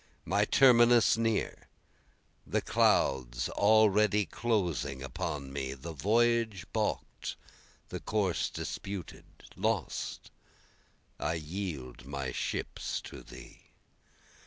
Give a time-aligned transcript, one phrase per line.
[0.25, 1.67] My terminus near,
[2.47, 7.35] The clouds already closing in upon me, The voyage balk'd,
[7.89, 9.25] the course disputed,
[9.55, 10.31] lost,
[11.19, 13.61] I yield my ships to Thee.